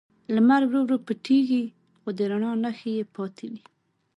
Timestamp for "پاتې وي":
3.15-3.61